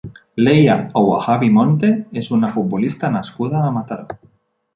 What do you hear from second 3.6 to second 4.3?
a Mataró.